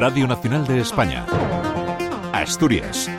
[0.00, 1.26] Radio Nacional de España.
[2.32, 3.10] Asturias.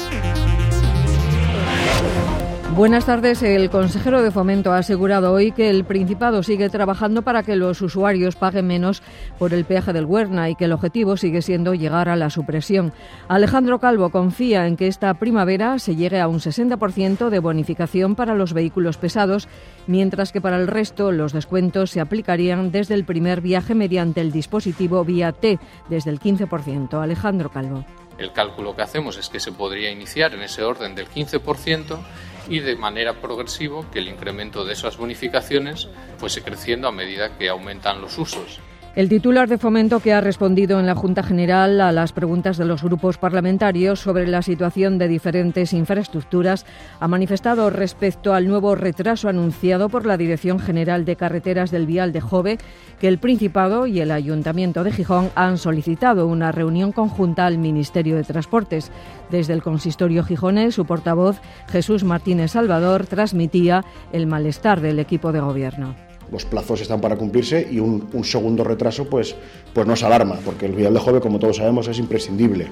[2.76, 3.44] Buenas tardes.
[3.44, 7.82] El consejero de Fomento ha asegurado hoy que el Principado sigue trabajando para que los
[7.82, 9.04] usuarios paguen menos
[9.38, 12.94] por el peaje del Huerna y que el objetivo sigue siendo llegar a la supresión.
[13.28, 18.36] Alejandro Calvo confía en que esta primavera se llegue a un 60% de bonificación para
[18.36, 19.50] los vehículos pesados,
[19.86, 24.32] mientras que para el resto los descuentos se aplicarían desde el primer viaje mediante el
[24.32, 27.04] dispositivo vía T, desde el 15%.
[27.04, 27.84] Alejandro Calvo.
[28.18, 32.00] El cálculo que hacemos es que se podría iniciar en ese orden del 15%
[32.48, 35.88] y de manera progresiva que el incremento de esas bonificaciones
[36.18, 38.60] fuese creciendo a medida que aumentan los usos.
[38.94, 42.66] El titular de Fomento, que ha respondido en la Junta General a las preguntas de
[42.66, 46.66] los grupos parlamentarios sobre la situación de diferentes infraestructuras,
[47.00, 52.12] ha manifestado respecto al nuevo retraso anunciado por la Dirección General de Carreteras del Vial
[52.12, 52.58] de Jove
[53.00, 58.18] que el Principado y el Ayuntamiento de Gijón han solicitado una reunión conjunta al Ministerio
[58.18, 58.92] de Transportes.
[59.30, 65.40] Desde el consistorio gijonés, su portavoz, Jesús Martínez Salvador, transmitía el malestar del equipo de
[65.40, 69.36] gobierno los plazos están para cumplirse y un, segundo retraso pues,
[69.74, 72.68] pues nos alarma, porque el vial de Jove, como todos sabemos, es imprescindible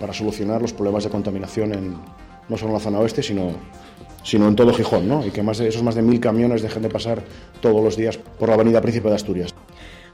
[0.00, 1.96] para solucionar los problemas de contaminación en,
[2.48, 3.50] no solo en la zona oeste, sino,
[4.24, 5.26] sino en todo Gijón, ¿no?
[5.26, 7.22] y que más de, esos más de mil camiones dejen de pasar
[7.60, 9.54] todos los días por la avenida Príncipe de Asturias.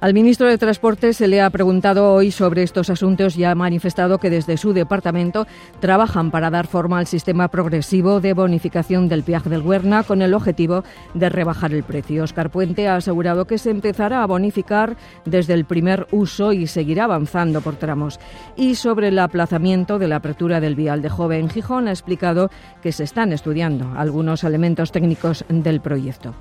[0.01, 4.19] Al ministro de Transporte se le ha preguntado hoy sobre estos asuntos y ha manifestado
[4.19, 5.49] que desde su departamento
[5.81, 10.35] trabajan para dar forma al sistema progresivo de bonificación del viaje del Huerna con el
[10.35, 12.23] objetivo de rebajar el precio.
[12.23, 17.03] Oscar Puente ha asegurado que se empezará a bonificar desde el primer uso y seguirá
[17.03, 18.21] avanzando por tramos.
[18.55, 22.53] Y sobre el aplazamiento de la apertura del vial de Joven Gijón ha explicado
[22.83, 26.37] que se están estudiando algunos elementos técnicos del proyecto.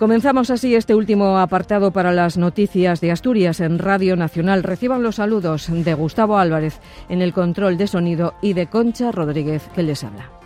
[0.00, 4.62] Comenzamos así este último apartado para las noticias de Asturias en Radio Nacional.
[4.62, 9.68] Reciban los saludos de Gustavo Álvarez en el control de sonido y de Concha Rodríguez
[9.74, 10.39] que les habla.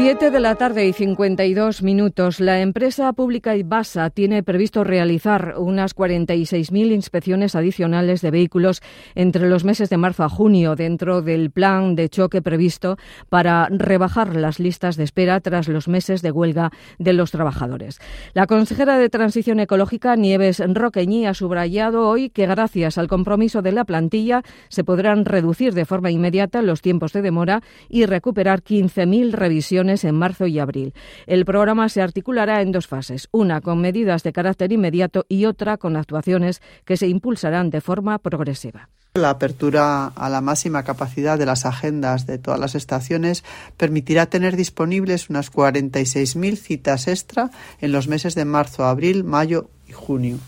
[0.00, 2.38] Siete de la tarde y 52 minutos.
[2.38, 8.80] La empresa pública Ibasa tiene previsto realizar unas 46.000 inspecciones adicionales de vehículos
[9.16, 12.96] entre los meses de marzo a junio dentro del plan de choque previsto
[13.28, 16.70] para rebajar las listas de espera tras los meses de huelga
[17.00, 17.98] de los trabajadores.
[18.34, 23.72] La consejera de Transición Ecológica, Nieves Roqueñi, ha subrayado hoy que gracias al compromiso de
[23.72, 29.32] la plantilla se podrán reducir de forma inmediata los tiempos de demora y recuperar 15.000
[29.32, 30.92] revisiones en marzo y abril.
[31.26, 35.78] El programa se articulará en dos fases, una con medidas de carácter inmediato y otra
[35.78, 38.88] con actuaciones que se impulsarán de forma progresiva.
[39.14, 43.42] La apertura a la máxima capacidad de las agendas de todas las estaciones
[43.76, 47.50] permitirá tener disponibles unas 46.000 citas extra
[47.80, 50.38] en los meses de marzo, abril, mayo y junio.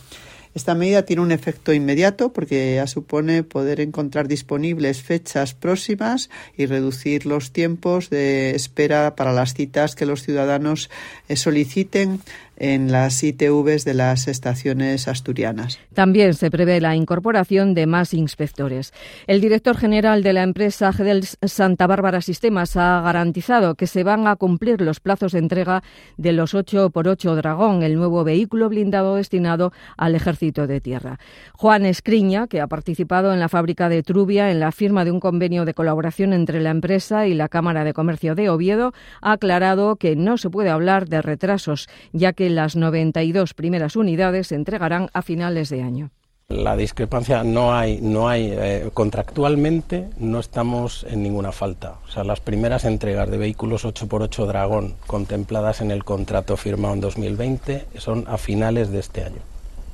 [0.53, 6.67] Esta medida tiene un efecto inmediato porque ya supone poder encontrar disponibles fechas próximas y
[6.67, 10.91] reducir los tiempos de espera para las citas que los ciudadanos
[11.29, 12.21] eh, soliciten
[12.61, 15.81] en las ITVs de las estaciones asturianas.
[15.95, 18.93] También se prevé la incorporación de más inspectores.
[19.27, 24.27] El director general de la empresa GEDEL Santa Bárbara Sistemas ha garantizado que se van
[24.27, 25.83] a cumplir los plazos de entrega
[26.19, 31.19] de los 8x8 Dragón, el nuevo vehículo blindado destinado al ejército de tierra.
[31.55, 35.21] Juan Escriña, que ha participado en la fábrica de Trubia en la firma de un
[35.21, 39.97] convenio de colaboración entre la empresa y la Cámara de Comercio de Oviedo, ha aclarado
[39.97, 45.09] que no se puede hablar de retrasos, ya que las 92 primeras unidades se entregarán
[45.13, 46.11] a finales de año.
[46.51, 51.95] La discrepancia no hay, no hay eh, contractualmente no estamos en ninguna falta.
[52.05, 57.01] O sea, las primeras entregas de vehículos 8x8 Dragón contempladas en el contrato firmado en
[57.03, 59.43] 2020 son a finales de este año,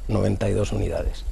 [0.09, 1.27] 92 unidades.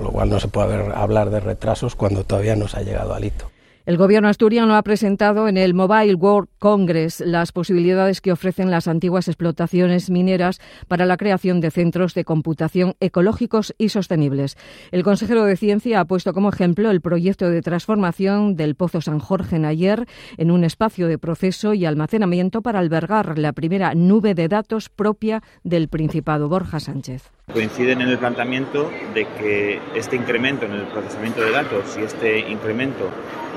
[0.00, 3.24] Lo cual no se puede hablar de retrasos cuando todavía no se ha llegado al
[3.24, 3.48] hito.
[3.86, 8.88] El gobierno asturiano ha presentado en el Mobile World Congress las posibilidades que ofrecen las
[8.88, 14.56] antiguas explotaciones mineras para la creación de centros de computación ecológicos y sostenibles.
[14.90, 19.20] El consejero de Ciencia ha puesto como ejemplo el proyecto de transformación del Pozo San
[19.20, 20.06] Jorge en ayer
[20.36, 25.44] en un espacio de proceso y almacenamiento para albergar la primera nube de datos propia
[25.62, 27.30] del Principado Borja Sánchez.
[27.52, 32.40] Coinciden en el planteamiento de que este incremento en el procesamiento de datos y este
[32.50, 33.08] incremento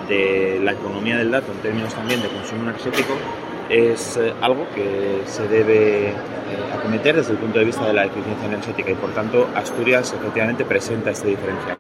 [0.10, 0.19] de
[0.62, 3.14] la economía del dato en términos también de consumo energético
[3.70, 6.14] es eh, algo que se debe eh,
[6.74, 10.66] acometer desde el punto de vista de la eficiencia energética y por tanto Asturias efectivamente
[10.66, 11.78] presenta este diferencial.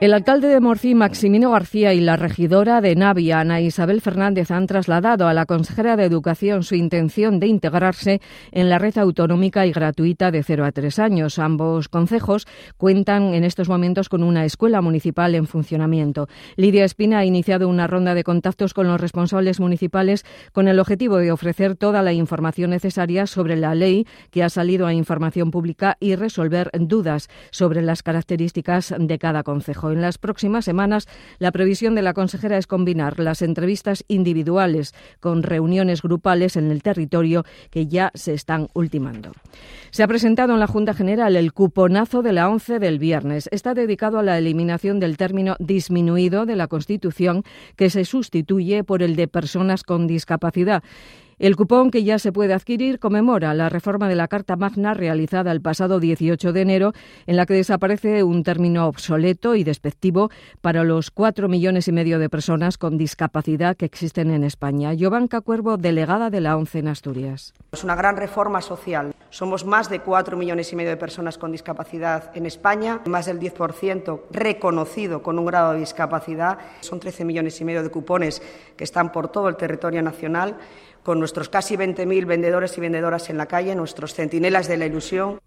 [0.00, 4.68] El alcalde de Morcí, Maximino García, y la regidora de Navia, Ana Isabel Fernández, han
[4.68, 8.20] trasladado a la consejera de Educación su intención de integrarse
[8.52, 11.40] en la red autonómica y gratuita de 0 a 3 años.
[11.40, 12.46] Ambos concejos
[12.76, 16.28] cuentan en estos momentos con una escuela municipal en funcionamiento.
[16.54, 21.16] Lidia Espina ha iniciado una ronda de contactos con los responsables municipales con el objetivo
[21.16, 25.96] de ofrecer toda la información necesaria sobre la ley que ha salido a información pública
[25.98, 29.87] y resolver dudas sobre las características de cada concejo.
[29.90, 31.06] En las próximas semanas,
[31.38, 36.82] la previsión de la consejera es combinar las entrevistas individuales con reuniones grupales en el
[36.82, 39.32] territorio que ya se están ultimando.
[39.90, 43.48] Se ha presentado en la Junta General el cuponazo de la 11 del viernes.
[43.52, 47.42] Está dedicado a la eliminación del término disminuido de la Constitución
[47.76, 50.82] que se sustituye por el de personas con discapacidad.
[51.38, 55.52] El cupón que ya se puede adquirir conmemora la reforma de la Carta Magna realizada
[55.52, 56.92] el pasado 18 de enero,
[57.26, 60.30] en la que desaparece un término obsoleto y despectivo
[60.60, 64.94] para los cuatro millones y medio de personas con discapacidad que existen en España.
[64.94, 67.54] Yovanka Cuervo, delegada de la ONCE en Asturias.
[67.70, 69.14] Es una gran reforma social.
[69.30, 73.38] Somos más de cuatro millones y medio de personas con discapacidad en España, más del
[73.38, 76.58] 10% reconocido con un grado de discapacidad.
[76.80, 78.40] Son 13 millones y medio de cupones
[78.76, 80.56] que están por todo el territorio nacional
[81.02, 85.40] con nuestros casi 20.000 vendedores y vendedoras en la calle, nuestros centinelas de la ilusión.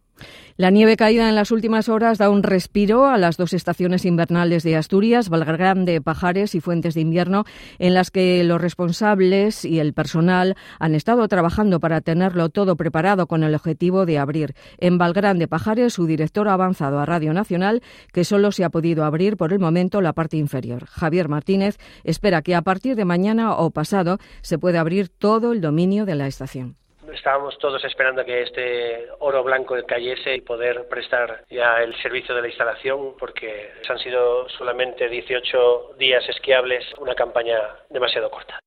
[0.58, 4.64] La nieve caída en las últimas horas da un respiro a las dos estaciones invernales
[4.64, 7.46] de Asturias, Valgrande, Pajares y Fuentes de Invierno,
[7.80, 13.28] en las que los responsables y el personal han estado trabajando para tenerlo todo preparado
[13.28, 14.54] con el objetivo de abrir.
[14.78, 17.82] En Valgrande, Pajares, su director ha avanzado a Radio Nacional
[18.12, 20.86] que solo se ha podido abrir por el momento la parte inferior.
[20.86, 25.62] Javier Martínez espera que a partir de mañana o pasado se pueda abrir todo el
[25.62, 26.81] dominio de la estación
[27.14, 32.42] estábamos todos esperando que este oro blanco cayese y poder prestar ya el servicio de
[32.42, 37.58] la instalación porque han sido solamente 18 días esquiables, una campaña
[37.90, 38.60] demasiado corta.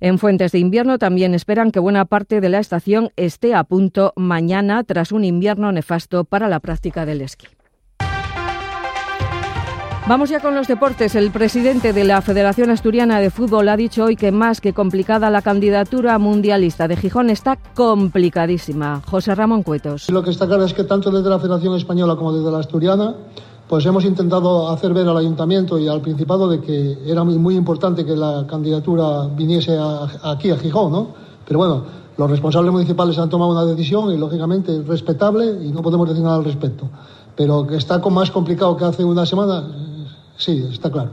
[0.00, 4.12] En Fuentes de Invierno también esperan que buena parte de la estación esté a punto
[4.16, 7.46] mañana tras un invierno nefasto para la práctica del esquí.
[10.06, 11.14] Vamos ya con los deportes.
[11.14, 15.30] El presidente de la Federación Asturiana de Fútbol ha dicho hoy que más que complicada
[15.30, 19.00] la candidatura mundialista de Gijón está complicadísima.
[19.06, 20.10] José Ramón Cuetos.
[20.10, 23.14] Lo que está claro es que tanto desde la Federación Española como desde la Asturiana
[23.66, 28.04] pues hemos intentado hacer ver al ayuntamiento y al Principado de que era muy, importante
[28.04, 29.78] que la candidatura viniese
[30.22, 31.08] aquí a Gijón, ¿no?
[31.46, 31.82] Pero bueno,
[32.18, 36.22] los responsables municipales han tomado una decisión y lógicamente es respetable y no podemos decir
[36.22, 36.90] nada al respecto.
[37.34, 39.64] Pero que está más complicado que hace una semana,
[40.36, 41.12] Sí, está claro.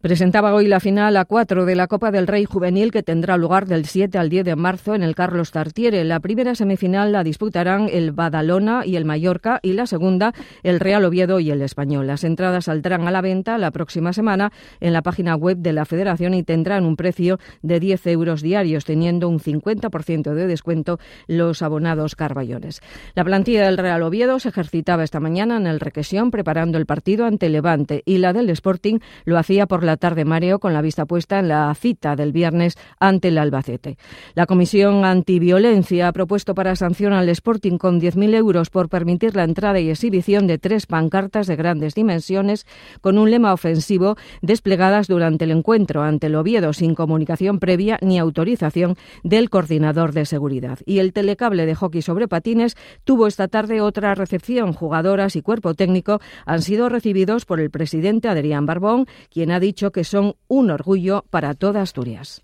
[0.00, 3.66] Presentaba hoy la final a cuatro de la Copa del Rey Juvenil que tendrá lugar
[3.66, 6.04] del 7 al 10 de marzo en el Carlos Tartiere.
[6.04, 11.04] La primera semifinal la disputarán el Badalona y el Mallorca y la segunda el Real
[11.04, 12.06] Oviedo y el Español.
[12.06, 15.84] Las entradas saldrán a la venta la próxima semana en la página web de la
[15.84, 21.60] Federación y tendrán un precio de 10 euros diarios, teniendo un 50% de descuento los
[21.60, 22.82] abonados carballones.
[23.16, 27.26] La plantilla del Real Oviedo se ejercitaba esta mañana en el Requesión preparando el partido
[27.26, 31.06] ante Levante y la del Sporting lo hacía por la tarde mareo con la vista
[31.06, 33.96] puesta en la cita del viernes ante el Albacete.
[34.34, 39.44] La Comisión Antiviolencia ha propuesto para sanción al Sporting con 10.000 euros por permitir la
[39.44, 42.66] entrada y exhibición de tres pancartas de grandes dimensiones
[43.00, 48.18] con un lema ofensivo desplegadas durante el encuentro ante el Oviedo sin comunicación previa ni
[48.18, 50.78] autorización del coordinador de seguridad.
[50.84, 54.72] Y el telecable de hockey sobre patines tuvo esta tarde otra recepción.
[54.72, 59.77] Jugadoras y cuerpo técnico han sido recibidos por el presidente Adrián Barbón, quien ha dicho
[59.92, 62.42] que son un orgullo para toda Asturias.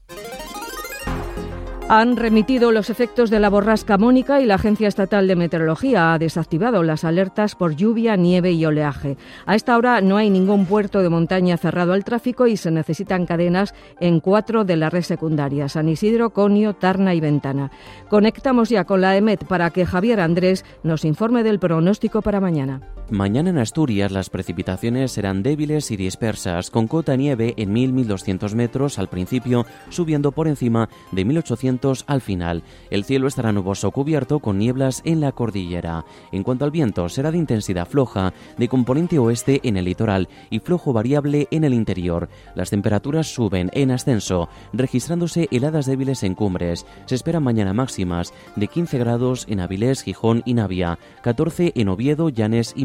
[1.87, 6.19] Han remitido los efectos de la borrasca Mónica y la Agencia Estatal de Meteorología ha
[6.19, 9.19] desactivado las alertas por lluvia, nieve y oleaje.
[9.45, 13.27] A esta hora no hay ningún puerto de montaña cerrado al tráfico y se necesitan
[13.27, 17.71] cadenas en cuatro de la red secundaria, San Isidro, Conio, Tarna y Ventana.
[18.09, 22.81] Conectamos ya con la EMET para que Javier Andrés nos informe del pronóstico para mañana.
[23.11, 28.99] Mañana en Asturias las precipitaciones serán débiles y dispersas, con cota nieve en 1000-1200 metros
[28.99, 31.74] al principio, subiendo por encima de 1800
[32.07, 32.63] al final.
[32.91, 36.05] El cielo estará nuboso cubierto con nieblas en la cordillera.
[36.33, 40.61] En cuanto al viento, será de intensidad floja, de componente oeste en el litoral y
[40.61, 42.29] flojo variable en el interior.
[42.55, 46.87] Las temperaturas suben en ascenso, registrándose heladas débiles en cumbres.
[47.07, 52.29] Se esperan mañana máximas de 15 grados en Avilés, Gijón y Navia, 14 en Oviedo,
[52.29, 52.85] Llanes y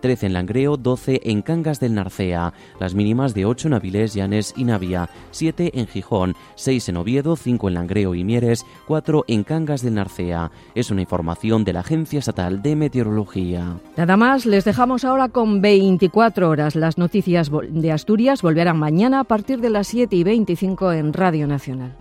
[0.00, 4.54] 13 en Langreo, 12 en Cangas del Narcea, las mínimas de 8 en Avilés, Llanes
[4.56, 9.44] y Navia, 7 en Gijón, 6 en Oviedo, 5 en Langreo Y Mieres, 4 en
[9.44, 10.50] Cangas del Narcea.
[10.74, 13.76] Es una información de la Agencia Estatal de Meteorología.
[13.96, 16.74] Nada más, les dejamos ahora con 24 horas.
[16.74, 21.46] Las noticias de Asturias volverán mañana a partir de las 7 y 25 en Radio
[21.46, 21.96] Nacional.